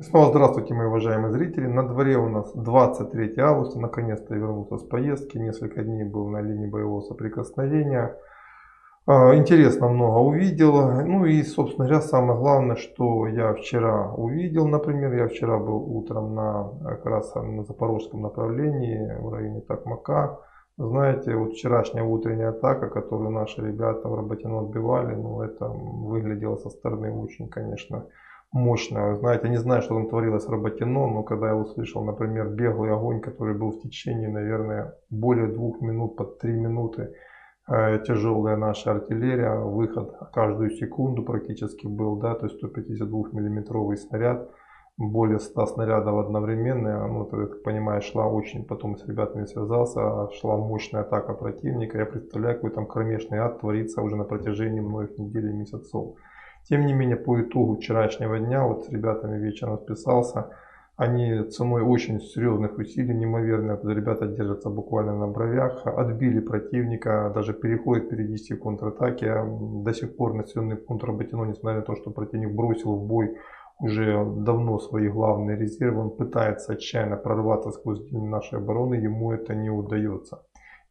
Снова 0.00 0.30
здравствуйте, 0.30 0.74
мои 0.74 0.88
уважаемые 0.88 1.30
зрители. 1.30 1.68
На 1.68 1.86
дворе 1.86 2.16
у 2.16 2.28
нас 2.28 2.52
23 2.52 3.38
августа. 3.38 3.78
Наконец-то 3.78 4.34
я 4.34 4.40
вернулся 4.40 4.78
с 4.78 4.82
поездки. 4.82 5.38
Несколько 5.38 5.84
дней 5.84 6.02
был 6.02 6.28
на 6.28 6.40
линии 6.40 6.66
боевого 6.66 7.00
соприкосновения. 7.00 8.18
А, 9.06 9.36
интересно 9.36 9.88
много 9.88 10.18
увидел. 10.18 10.90
Ну 11.04 11.26
и, 11.26 11.40
собственно 11.44 11.86
говоря, 11.86 12.02
самое 12.02 12.36
главное, 12.36 12.74
что 12.74 13.28
я 13.28 13.54
вчера 13.54 14.12
увидел, 14.12 14.66
например, 14.66 15.14
я 15.14 15.28
вчера 15.28 15.60
был 15.60 15.76
утром 15.96 16.34
на, 16.34 16.72
как 16.82 17.06
раз 17.06 17.32
на 17.36 17.62
запорожском 17.62 18.20
направлении 18.20 19.16
в 19.20 19.32
районе 19.32 19.60
Такмака. 19.60 20.40
Знаете, 20.76 21.36
вот 21.36 21.52
вчерашняя 21.52 22.02
утренняя 22.02 22.48
атака, 22.48 22.88
которую 22.88 23.30
наши 23.30 23.64
ребята 23.64 24.08
в 24.08 24.14
Работино 24.16 24.58
отбивали, 24.58 25.14
ну 25.14 25.40
это 25.40 25.68
выглядело 25.68 26.56
со 26.56 26.68
стороны 26.70 27.12
очень, 27.12 27.48
конечно, 27.48 28.08
мощная. 28.54 29.16
Знаете, 29.16 29.48
не 29.48 29.58
знаю, 29.58 29.82
что 29.82 29.94
там 29.94 30.08
творилось 30.08 30.46
в 30.46 30.50
Работино, 30.50 31.06
но 31.08 31.22
когда 31.24 31.48
я 31.48 31.56
услышал, 31.56 32.04
например, 32.04 32.48
беглый 32.48 32.92
огонь, 32.92 33.20
который 33.20 33.54
был 33.54 33.72
в 33.72 33.80
течение, 33.80 34.28
наверное, 34.28 34.94
более 35.10 35.48
двух 35.48 35.80
минут, 35.80 36.16
под 36.16 36.38
три 36.38 36.52
минуты, 36.52 37.14
э, 37.68 37.98
тяжелая 38.06 38.56
наша 38.56 38.92
артиллерия, 38.92 39.56
выход 39.56 40.14
каждую 40.32 40.70
секунду 40.70 41.24
практически 41.24 41.88
был, 41.88 42.16
да, 42.16 42.34
то 42.34 42.46
есть 42.46 42.58
152 42.58 43.32
миллиметровый 43.32 43.96
снаряд, 43.96 44.48
более 44.96 45.40
100 45.40 45.66
снарядов 45.66 46.24
одновременно, 46.24 47.08
ну, 47.08 47.24
ты, 47.24 47.36
как 47.46 47.64
понимаешь, 47.64 48.04
шла 48.04 48.28
очень, 48.28 48.64
потом 48.64 48.96
с 48.96 49.04
ребятами 49.04 49.46
связался, 49.46 50.30
шла 50.30 50.56
мощная 50.56 51.00
атака 51.00 51.34
противника, 51.34 51.98
я 51.98 52.06
представляю, 52.06 52.54
какой 52.54 52.70
там 52.70 52.86
кромешный 52.86 53.38
ад 53.38 53.58
творится 53.58 54.00
уже 54.00 54.14
на 54.14 54.22
протяжении 54.22 54.78
многих 54.78 55.18
недель 55.18 55.50
и 55.50 55.52
месяцев. 55.52 56.14
Тем 56.68 56.86
не 56.86 56.94
менее, 56.94 57.16
по 57.16 57.40
итогу 57.40 57.76
вчерашнего 57.76 58.38
дня, 58.38 58.64
вот 58.64 58.84
с 58.84 58.88
ребятами 58.88 59.38
вечером 59.38 59.78
списался, 59.78 60.50
они 60.96 61.42
ценой 61.50 61.82
очень 61.82 62.20
серьезных 62.20 62.78
усилий, 62.78 63.14
неимоверно, 63.14 63.78
ребята 63.82 64.26
держатся 64.26 64.70
буквально 64.70 65.18
на 65.18 65.26
бровях, 65.26 65.86
отбили 65.86 66.40
противника, 66.40 67.32
даже 67.34 67.52
переходит 67.52 68.08
периодически 68.08 68.54
контратаки. 68.54 69.26
До 69.84 69.92
сих 69.92 70.16
пор 70.16 70.34
населенный 70.34 70.76
пункт 70.76 71.04
Работино, 71.04 71.44
несмотря 71.44 71.80
на 71.80 71.84
то, 71.84 71.96
что 71.96 72.10
противник 72.10 72.54
бросил 72.54 72.94
в 72.94 73.06
бой 73.06 73.36
уже 73.80 74.24
давно 74.24 74.78
свои 74.78 75.08
главные 75.08 75.56
резервы, 75.56 76.02
он 76.02 76.10
пытается 76.10 76.74
отчаянно 76.74 77.16
прорваться 77.16 77.72
сквозь 77.72 78.00
нашей 78.12 78.58
обороны, 78.58 78.94
ему 78.94 79.32
это 79.32 79.54
не 79.54 79.70
удается. 79.70 80.42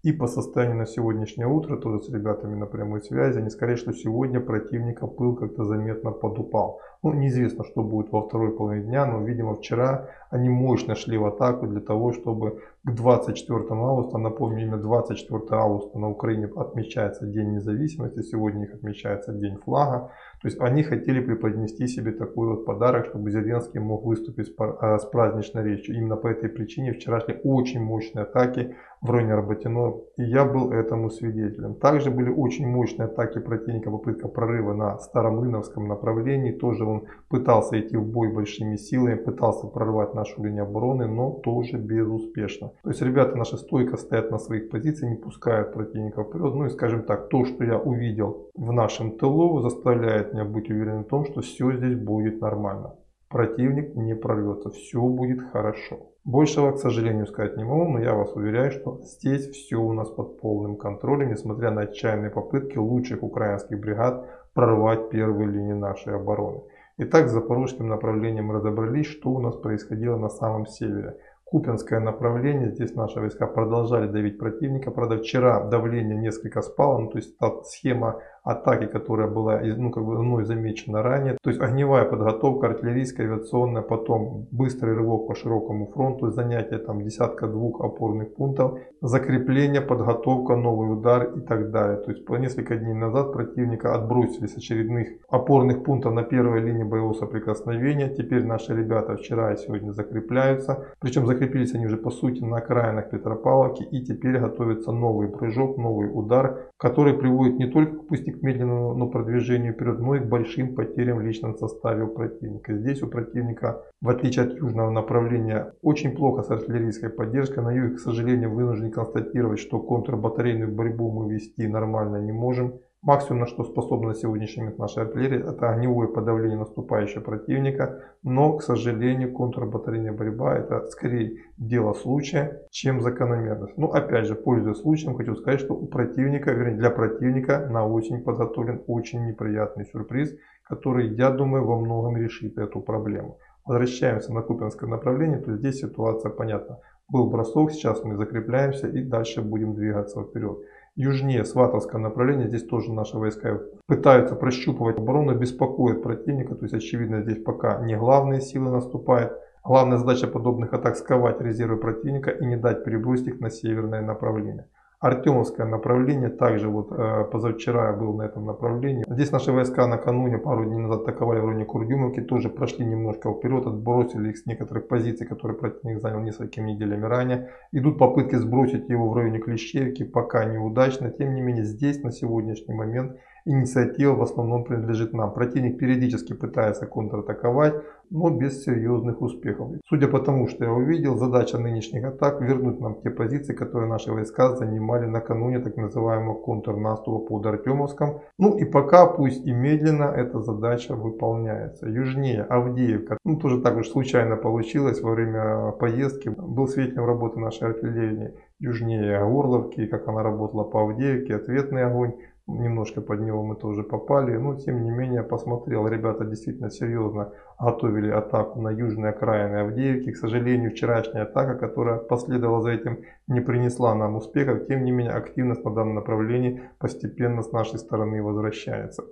И 0.03 0.11
по 0.11 0.27
состоянию 0.27 0.75
на 0.75 0.85
сегодняшнее 0.85 1.47
утро, 1.47 1.77
тоже 1.77 2.03
с 2.03 2.09
ребятами 2.09 2.55
на 2.55 2.65
прямой 2.65 3.01
связи, 3.01 3.37
они 3.37 3.49
сказали, 3.49 3.77
что 3.77 3.93
сегодня 3.93 4.41
противника 4.41 5.07
пыл 5.07 5.33
как-то 5.33 5.63
заметно 5.63 6.11
подупал. 6.11 6.81
Ну, 7.03 7.13
неизвестно, 7.13 7.63
что 7.63 7.83
будет 7.83 8.11
во 8.11 8.27
второй 8.27 8.51
половине 8.51 8.85
дня, 8.85 9.05
но, 9.05 9.23
видимо, 9.23 9.55
вчера 9.55 10.09
они 10.29 10.49
мощно 10.49 10.95
шли 10.95 11.17
в 11.17 11.25
атаку 11.25 11.67
для 11.67 11.79
того, 11.79 12.11
чтобы 12.11 12.59
к 12.85 12.91
24 12.91 13.63
августа, 13.69 14.17
напомню, 14.17 14.63
именно 14.63 14.77
24 14.77 15.41
августа 15.51 15.97
на 15.97 16.09
Украине 16.09 16.49
отмечается 16.53 17.25
День 17.25 17.53
независимости, 17.53 18.21
сегодня 18.21 18.65
их 18.65 18.73
отмечается 18.73 19.31
День 19.31 19.57
флага. 19.57 20.11
То 20.41 20.49
есть 20.49 20.59
они 20.59 20.83
хотели 20.83 21.21
преподнести 21.21 21.87
себе 21.87 22.11
такой 22.11 22.49
вот 22.49 22.65
подарок, 22.65 23.05
чтобы 23.05 23.31
Зеленский 23.31 23.79
мог 23.79 24.03
выступить 24.03 24.47
с 24.47 24.53
а, 24.59 24.97
праздничной 24.97 25.63
речью. 25.63 25.95
Именно 25.95 26.17
по 26.17 26.27
этой 26.27 26.49
причине 26.49 26.91
вчерашние 26.91 27.39
очень 27.45 27.81
мощные 27.81 28.23
атаки 28.23 28.75
в 29.01 29.09
районе 29.09 29.35
Работино, 29.35 29.93
и 30.17 30.23
я 30.23 30.43
был 30.43 30.73
этому 30.73 31.09
свидетелем. 31.09 31.75
Также 31.75 32.11
были 32.11 32.29
очень 32.29 32.67
мощные 32.67 33.05
атаки 33.05 33.39
противника, 33.39 33.91
попытка 33.91 34.27
прорыва 34.27 34.73
на 34.73 34.97
Старомлыновском 34.97 35.87
направлении. 35.87 36.51
Тоже 36.51 36.83
он 36.83 37.05
пытался 37.29 37.79
идти 37.79 37.95
в 37.95 38.05
бой 38.05 38.33
большими 38.33 38.75
силами, 38.75 39.15
пытался 39.15 39.67
прорвать 39.67 40.13
нашу 40.13 40.43
линию 40.43 40.63
обороны, 40.63 41.07
но 41.07 41.31
тоже 41.31 41.77
безуспешно. 41.77 42.72
То 42.81 42.89
есть 42.89 43.01
ребята 43.01 43.35
наши 43.35 43.57
стойко 43.57 43.97
стоят 43.97 44.31
на 44.31 44.37
своих 44.37 44.69
позициях, 44.69 45.11
не 45.11 45.17
пускают 45.17 45.73
противника 45.73 46.23
вперед. 46.23 46.53
Ну 46.55 46.65
и 46.65 46.69
скажем 46.69 47.03
так, 47.03 47.29
то, 47.29 47.45
что 47.45 47.63
я 47.63 47.77
увидел 47.77 48.49
в 48.55 48.71
нашем 48.71 49.17
тылу, 49.17 49.61
заставляет 49.61 50.33
меня 50.33 50.45
быть 50.45 50.69
уверенным 50.69 51.03
в 51.03 51.07
том, 51.07 51.25
что 51.25 51.41
все 51.41 51.71
здесь 51.73 51.95
будет 51.95 52.41
нормально. 52.41 52.95
Противник 53.29 53.95
не 53.95 54.15
прорвется, 54.15 54.69
все 54.69 55.01
будет 55.01 55.41
хорошо. 55.51 56.11
Большего, 56.25 56.71
к 56.71 56.77
сожалению, 56.77 57.25
сказать 57.27 57.57
не 57.57 57.65
могу, 57.65 57.89
но 57.89 57.99
я 57.99 58.13
вас 58.13 58.33
уверяю, 58.33 58.71
что 58.71 59.01
здесь 59.01 59.49
все 59.49 59.75
у 59.77 59.91
нас 59.91 60.09
под 60.09 60.39
полным 60.39 60.77
контролем, 60.77 61.31
несмотря 61.31 61.71
на 61.71 61.81
отчаянные 61.81 62.29
попытки 62.29 62.77
лучших 62.77 63.23
украинских 63.23 63.79
бригад 63.79 64.25
прорвать 64.53 65.09
первые 65.09 65.49
линии 65.49 65.73
нашей 65.73 66.15
обороны. 66.15 66.61
Итак, 66.97 67.27
с 67.27 67.31
запорожским 67.31 67.87
направлением 67.87 68.51
разобрались, 68.51 69.07
что 69.07 69.31
у 69.31 69.39
нас 69.39 69.55
происходило 69.55 70.15
на 70.15 70.29
самом 70.29 70.67
севере. 70.67 71.17
Купинское 71.53 71.99
направление, 71.99 72.71
здесь 72.71 72.95
наши 72.95 73.19
войска 73.19 73.45
продолжали 73.45 74.07
давить 74.07 74.39
противника. 74.39 74.89
Правда, 74.89 75.19
вчера 75.19 75.63
давление 75.63 76.17
несколько 76.17 76.63
спало, 76.63 76.97
ну, 76.97 77.11
то 77.11 77.19
есть 77.19 77.37
та 77.37 77.61
схема 77.65 78.23
атаки, 78.43 78.85
которая 78.87 79.27
была 79.27 79.61
ну, 79.61 79.91
как 79.91 80.05
бы 80.05 80.21
мной 80.21 80.43
замечена 80.45 81.01
ранее. 81.01 81.37
То 81.41 81.49
есть 81.49 81.61
огневая 81.61 82.05
подготовка, 82.05 82.67
артиллерийская, 82.67 83.27
авиационная, 83.27 83.81
потом 83.81 84.47
быстрый 84.51 84.95
рывок 84.95 85.27
по 85.27 85.35
широкому 85.35 85.87
фронту, 85.87 86.29
занятие 86.31 86.77
там 86.79 87.01
десятка 87.01 87.47
двух 87.47 87.81
опорных 87.81 88.35
пунктов, 88.35 88.79
закрепление, 89.01 89.81
подготовка, 89.81 90.55
новый 90.55 90.91
удар 90.91 91.31
и 91.37 91.41
так 91.41 91.71
далее. 91.71 91.97
То 91.97 92.11
есть 92.11 92.25
по 92.25 92.35
несколько 92.35 92.75
дней 92.75 92.93
назад 92.93 93.31
противника 93.31 93.95
отбросили 93.95 94.47
с 94.47 94.57
очередных 94.57 95.07
опорных 95.29 95.83
пунктов 95.83 96.13
на 96.13 96.23
первой 96.23 96.61
линии 96.61 96.83
боевого 96.83 97.13
соприкосновения. 97.13 98.09
Теперь 98.09 98.43
наши 98.43 98.75
ребята 98.75 99.15
вчера 99.15 99.53
и 99.53 99.57
сегодня 99.57 99.91
закрепляются. 99.91 100.87
Причем 100.99 101.27
закрепились 101.27 101.73
они 101.75 101.85
уже 101.85 101.97
по 101.97 102.11
сути 102.11 102.43
на 102.43 102.57
окраинах 102.57 103.09
Петропавловки 103.09 103.83
и 103.83 104.03
теперь 104.03 104.37
готовится 104.37 104.91
новый 104.91 105.29
прыжок, 105.29 105.77
новый 105.77 106.09
удар, 106.11 106.71
который 106.77 107.13
приводит 107.13 107.57
не 107.57 107.67
только 107.67 107.97
к 107.97 108.07
пусть 108.07 108.32
к 108.39 108.43
медленному 108.43 108.93
но 108.93 109.07
продвижению 109.07 109.73
вперед, 109.73 109.99
но 109.99 110.15
и 110.15 110.19
к 110.19 110.25
большим 110.25 110.75
потерям 110.75 111.17
в 111.17 111.21
личном 111.21 111.57
составе 111.57 112.03
у 112.03 112.07
противника. 112.07 112.75
Здесь 112.75 113.01
у 113.03 113.07
противника, 113.07 113.83
в 114.01 114.09
отличие 114.09 114.45
от 114.45 114.53
южного 114.53 114.89
направления, 114.89 115.73
очень 115.81 116.15
плохо 116.15 116.43
с 116.43 116.49
артиллерийской 116.49 117.09
поддержкой. 117.09 117.63
На 117.63 117.71
юге, 117.71 117.95
к 117.95 117.99
сожалению, 117.99 118.53
вынужден 118.53 118.91
констатировать, 118.91 119.59
что 119.59 119.79
контрбатарейную 119.79 120.71
борьбу 120.71 121.11
мы 121.11 121.33
вести 121.33 121.67
нормально 121.67 122.17
не 122.17 122.31
можем. 122.31 122.79
Максимум, 123.03 123.41
на 123.41 123.47
что 123.47 123.65
способна 123.65 124.09
на 124.09 124.15
сегодняшний 124.15 124.63
момент 124.63 124.79
наша 124.79 125.01
артиллерия, 125.01 125.39
это 125.39 125.69
огневое 125.69 126.07
подавление 126.07 126.57
наступающего 126.57 127.19
противника. 127.19 128.01
Но, 128.23 128.55
к 128.55 128.63
сожалению, 128.63 129.33
контрбатарейная 129.33 130.13
борьба 130.13 130.55
это 130.55 130.85
скорее 130.87 131.35
дело 131.57 131.91
случая, 131.91 132.61
чем 132.71 133.01
закономерность. 133.01 133.77
Но, 133.77 133.91
опять 133.91 134.25
же, 134.27 134.35
пользуясь 134.35 134.77
случаем, 134.77 135.15
хочу 135.15 135.35
сказать, 135.35 135.59
что 135.59 135.73
у 135.73 135.85
противника, 135.85 136.51
вернее, 136.51 136.77
для 136.77 136.89
противника 136.91 137.67
на 137.69 137.85
осень 137.85 138.23
подготовлен 138.23 138.81
очень 138.87 139.25
неприятный 139.25 139.83
сюрприз, 139.83 140.33
который, 140.63 141.09
я 141.09 141.29
думаю, 141.29 141.65
во 141.65 141.77
многом 141.77 142.15
решит 142.15 142.57
эту 142.57 142.79
проблему. 142.79 143.37
Возвращаемся 143.65 144.31
на 144.31 144.43
Купинское 144.43 144.89
направление, 144.89 145.39
то 145.39 145.53
здесь 145.57 145.79
ситуация 145.79 146.31
понятна. 146.31 146.79
Был 147.09 147.29
бросок, 147.29 147.71
сейчас 147.71 148.01
мы 148.05 148.15
закрепляемся 148.15 148.87
и 148.87 149.03
дальше 149.03 149.41
будем 149.41 149.75
двигаться 149.75 150.23
вперед 150.23 150.59
южнее 150.95 151.45
Сватовского 151.45 151.99
направления. 151.99 152.47
Здесь 152.47 152.65
тоже 152.65 152.93
наши 152.93 153.17
войска 153.17 153.59
пытаются 153.87 154.35
прощупывать 154.35 154.97
оборону, 154.97 155.35
беспокоит 155.35 156.03
противника. 156.03 156.55
То 156.55 156.65
есть 156.65 156.73
очевидно 156.73 157.21
здесь 157.21 157.41
пока 157.43 157.79
не 157.79 157.95
главные 157.95 158.41
силы 158.41 158.71
наступают. 158.71 159.33
Главная 159.63 159.97
задача 159.97 160.27
подобных 160.27 160.73
атак 160.73 160.97
сковать 160.97 161.39
резервы 161.39 161.77
противника 161.77 162.31
и 162.31 162.45
не 162.45 162.57
дать 162.57 162.83
перебросить 162.83 163.27
их 163.27 163.39
на 163.39 163.49
северное 163.49 164.01
направление. 164.01 164.67
Артемовское 165.03 165.67
направление, 165.67 166.29
также 166.29 166.69
вот 166.69 166.89
э, 166.93 167.25
позавчера 167.29 167.87
я 167.87 167.93
был 167.93 168.13
на 168.13 168.21
этом 168.21 168.45
направлении. 168.45 169.03
Здесь 169.05 169.33
наши 169.33 169.51
войска 169.51 169.85
накануне, 169.85 170.37
пару 170.37 170.63
дней 170.63 170.77
назад 170.77 171.01
атаковали 171.01 171.41
в 171.41 171.45
районе 171.45 171.65
Курдюмовки, 171.65 172.21
тоже 172.21 172.47
прошли 172.47 172.85
немножко 172.85 173.33
вперед, 173.33 173.65
отбросили 173.65 174.29
их 174.29 174.37
с 174.37 174.45
некоторых 174.45 174.87
позиций, 174.87 175.27
которые 175.27 175.57
противник 175.57 175.99
занял 175.99 176.21
несколькими 176.21 176.71
неделями 176.71 177.03
ранее. 177.03 177.49
Идут 177.73 177.97
попытки 177.97 178.35
сбросить 178.35 178.87
его 178.87 179.09
в 179.09 179.13
районе 179.13 179.39
Клещевки, 179.39 180.05
пока 180.05 180.45
неудачно. 180.45 181.11
Тем 181.11 181.35
не 181.35 181.41
менее, 181.41 181.65
здесь 181.65 182.01
на 182.01 182.11
сегодняшний 182.11 182.73
момент 182.73 183.17
инициатива 183.43 184.15
в 184.15 184.21
основном 184.21 184.63
принадлежит 184.63 185.11
нам. 185.11 185.33
Противник 185.33 185.79
периодически 185.79 186.31
пытается 186.31 186.85
контратаковать, 186.85 187.73
но 188.09 188.29
без 188.29 188.63
серьезных 188.63 189.21
успехов. 189.21 189.71
Судя 189.85 190.07
по 190.07 190.19
тому, 190.19 190.47
что 190.47 190.65
я 190.65 190.71
увидел, 190.71 191.17
задача 191.17 191.57
нынешних 191.57 192.05
атак 192.05 192.41
вернуть 192.41 192.79
нам 192.79 192.95
те 193.01 193.09
позиции, 193.09 193.53
которые 193.53 193.89
наши 193.89 194.11
войска 194.11 194.55
занимали 194.55 195.05
накануне 195.05 195.59
так 195.59 195.77
называемого 195.77 196.35
контрнаступа 196.35 197.19
под 197.19 197.45
Артемовском. 197.45 198.21
Ну 198.37 198.57
и 198.57 198.65
пока, 198.65 199.05
пусть 199.05 199.45
и 199.45 199.51
медленно, 199.51 200.03
эта 200.03 200.39
задача 200.41 200.95
выполняется. 200.95 201.87
Южнее 201.87 202.43
Авдеевка, 202.43 203.17
ну 203.25 203.37
тоже 203.37 203.61
так 203.61 203.77
уж 203.77 203.89
случайно 203.89 204.35
получилось 204.35 205.01
во 205.01 205.11
время 205.11 205.71
поездки, 205.71 206.29
был 206.29 206.67
свидетелем 206.67 207.05
работы 207.05 207.39
нашей 207.39 207.69
артиллерии 207.69 208.33
южнее 208.63 209.17
Орловки, 209.17 209.85
как 209.87 210.07
она 210.07 210.23
работала 210.23 210.63
по 210.63 210.83
Авдеевке, 210.83 211.35
ответный 211.35 211.83
огонь. 211.83 212.13
Немножко 212.47 213.01
под 213.01 213.21
него 213.21 213.43
мы 213.43 213.55
тоже 213.55 213.83
попали. 213.83 214.35
Но 214.37 214.55
тем 214.55 214.83
не 214.83 214.91
менее 214.91 215.23
посмотрел, 215.23 215.87
ребята 215.87 216.25
действительно 216.25 216.69
серьезно 216.69 217.31
готовили 217.59 218.09
атаку 218.09 218.61
на 218.61 218.69
южной 218.69 219.11
окраины 219.11 219.57
Авдеевки. 219.57 220.11
К 220.11 220.17
сожалению, 220.17 220.71
вчерашняя 220.71 221.23
атака, 221.23 221.55
которая 221.55 221.97
последовала 221.97 222.61
за 222.61 222.71
этим, 222.71 223.03
не 223.27 223.41
принесла 223.41 223.95
нам 223.95 224.15
успехов. 224.15 224.67
Тем 224.67 224.83
не 224.83 224.91
менее, 224.91 225.13
активность 225.13 225.63
на 225.63 225.73
данном 225.73 225.95
направлении 225.95 226.61
постепенно 226.79 227.41
с 227.41 227.51
нашей 227.51 227.79
стороны 227.79 228.21
возвращается 228.21 229.03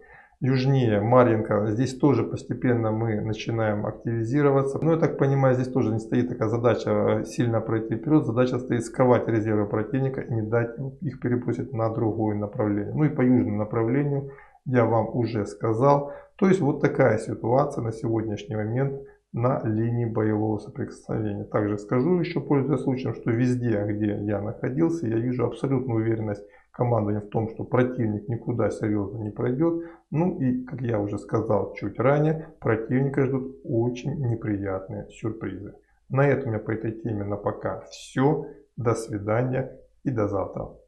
южнее 0.41 1.01
Марьинка, 1.01 1.67
здесь 1.67 1.95
тоже 1.97 2.23
постепенно 2.23 2.91
мы 2.91 3.21
начинаем 3.21 3.85
активизироваться. 3.85 4.79
Но 4.81 4.93
я 4.93 4.97
так 4.97 5.17
понимаю, 5.17 5.53
здесь 5.53 5.71
тоже 5.71 5.91
не 5.91 5.99
стоит 5.99 6.29
такая 6.29 6.49
задача 6.49 6.89
э, 6.89 7.25
сильно 7.25 7.61
пройти 7.61 7.95
вперед. 7.95 8.25
Задача 8.25 8.57
стоит 8.57 8.83
сковать 8.83 9.27
резервы 9.27 9.67
противника 9.67 10.21
и 10.21 10.33
не 10.33 10.41
дать 10.41 10.75
их 11.01 11.19
перепустить 11.19 11.73
на 11.73 11.93
другое 11.93 12.35
направление. 12.35 12.93
Ну 12.93 13.03
и 13.03 13.09
по 13.09 13.21
южному 13.21 13.57
направлению 13.57 14.31
я 14.65 14.85
вам 14.85 15.15
уже 15.15 15.45
сказал. 15.45 16.11
То 16.37 16.47
есть 16.47 16.59
вот 16.59 16.81
такая 16.81 17.19
ситуация 17.19 17.83
на 17.83 17.91
сегодняшний 17.91 18.55
момент 18.55 18.99
на 19.33 19.61
линии 19.63 20.05
боевого 20.05 20.57
соприкосновения. 20.57 21.45
Также 21.45 21.77
скажу 21.77 22.19
еще, 22.19 22.41
пользуясь 22.41 22.81
случаем, 22.81 23.15
что 23.15 23.31
везде, 23.31 23.83
где 23.87 24.17
я 24.25 24.41
находился, 24.41 25.07
я 25.07 25.17
вижу 25.17 25.45
абсолютную 25.45 26.01
уверенность 26.01 26.45
командования 26.71 27.21
в 27.21 27.29
том, 27.29 27.49
что 27.49 27.63
противник 27.63 28.27
никуда 28.27 28.69
серьезно 28.69 29.23
не 29.23 29.29
пройдет. 29.29 29.83
Ну 30.09 30.39
и, 30.39 30.63
как 30.63 30.81
я 30.81 30.99
уже 30.99 31.17
сказал 31.17 31.73
чуть 31.75 31.99
ранее, 31.99 32.47
противника 32.59 33.25
ждут 33.25 33.57
очень 33.63 34.13
неприятные 34.27 35.07
сюрпризы. 35.09 35.75
На 36.09 36.27
этом 36.27 36.49
у 36.49 36.51
меня 36.51 36.59
по 36.59 36.71
этой 36.71 36.91
теме 36.91 37.23
на 37.23 37.37
пока 37.37 37.81
все. 37.89 38.45
До 38.75 38.95
свидания 38.95 39.77
и 40.03 40.11
до 40.11 40.27
завтра. 40.27 40.80